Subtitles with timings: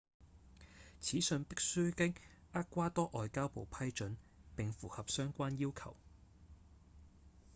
[0.99, 2.15] 此信必須經
[2.53, 4.17] 厄瓜多外交部批准
[4.55, 5.95] 並符合相關要求